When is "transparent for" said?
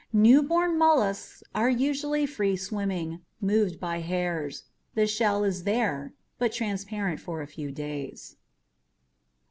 6.51-7.39